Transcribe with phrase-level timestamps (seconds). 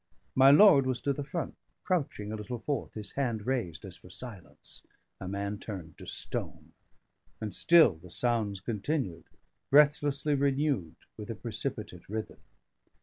[0.33, 4.09] My lord was to the front, crouching a little forth, his hand raised as for
[4.09, 4.81] silence:
[5.19, 6.71] a man turned to stone.
[7.39, 9.25] And still the sounds continued,
[9.69, 12.39] breathlessly renewed with a precipitate rhythm.